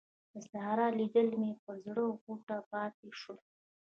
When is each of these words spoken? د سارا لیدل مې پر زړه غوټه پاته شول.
د 0.31 0.33
سارا 0.51 0.87
لیدل 0.99 1.27
مې 1.39 1.51
پر 1.63 1.75
زړه 1.85 2.03
غوټه 2.21 2.57
پاته 2.71 3.07
شول. 3.19 3.37